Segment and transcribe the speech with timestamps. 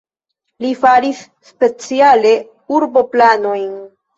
[0.63, 1.19] Li faris
[1.49, 2.33] speciale
[2.79, 3.71] urboplanojn.